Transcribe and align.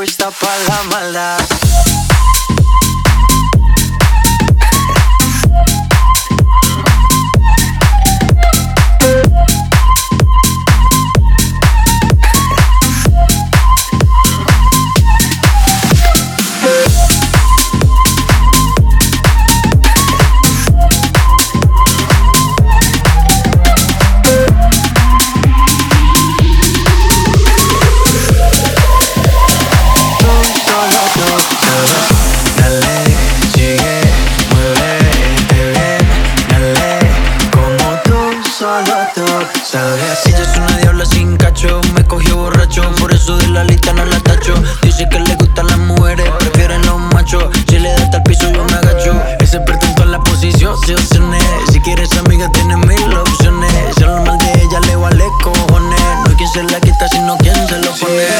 puesta 0.00 0.30
para 0.30 0.58
la 0.64 0.82
maldad. 0.84 1.89
La 43.50 43.64
lista 43.64 43.92
no 43.92 44.04
la 44.04 44.18
tacho. 44.20 44.54
Dice 44.82 45.08
que 45.08 45.20
le 45.20 45.34
gustan 45.36 45.66
las 45.66 45.78
mujeres, 45.78 46.28
prefieren 46.38 46.84
los 46.86 46.98
machos. 47.14 47.44
Si 47.68 47.78
le 47.78 47.90
da 47.90 48.02
hasta 48.04 48.16
el 48.18 48.22
piso, 48.24 48.50
yo 48.50 48.64
me 48.64 48.74
agacho. 48.74 49.14
Es 49.40 49.54
experta 49.54 49.86
en 49.86 49.94
todas 49.94 50.10
las 50.10 50.20
posiciones. 50.20 51.42
Si 51.72 51.80
quieres 51.80 52.16
amiga, 52.16 52.50
tienes 52.52 52.78
mil 52.78 53.16
opciones. 53.16 53.72
Si 53.96 54.04
hablo 54.04 54.24
mal 54.24 54.38
de 54.38 54.52
ella, 54.52 54.80
le 54.86 54.96
vale 54.96 55.24
cojones. 55.42 56.00
No 56.24 56.30
hay 56.30 56.36
quien 56.36 56.50
se 56.50 56.62
la 56.64 56.80
quita, 56.80 57.08
sino 57.08 57.36
quien 57.38 57.54
se 57.68 57.78
lo 57.78 57.92
pone. 57.92 58.39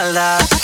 espalda. 0.00 0.59